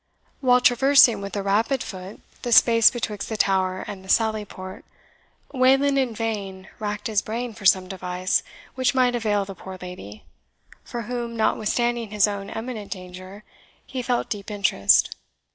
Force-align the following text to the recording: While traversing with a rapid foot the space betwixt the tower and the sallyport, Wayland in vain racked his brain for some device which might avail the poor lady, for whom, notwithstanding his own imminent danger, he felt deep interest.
While 0.39 0.61
traversing 0.61 1.21
with 1.21 1.35
a 1.35 1.43
rapid 1.43 1.83
foot 1.83 2.21
the 2.41 2.51
space 2.51 2.89
betwixt 2.89 3.29
the 3.29 3.37
tower 3.37 3.83
and 3.87 4.03
the 4.03 4.09
sallyport, 4.09 4.83
Wayland 5.53 5.99
in 5.99 6.15
vain 6.15 6.67
racked 6.79 7.05
his 7.05 7.21
brain 7.21 7.53
for 7.53 7.67
some 7.67 7.87
device 7.87 8.41
which 8.73 8.95
might 8.95 9.13
avail 9.13 9.45
the 9.45 9.53
poor 9.53 9.77
lady, 9.79 10.23
for 10.83 11.03
whom, 11.03 11.37
notwithstanding 11.37 12.09
his 12.09 12.27
own 12.27 12.49
imminent 12.49 12.89
danger, 12.91 13.43
he 13.85 14.01
felt 14.01 14.27
deep 14.27 14.49
interest. 14.49 15.15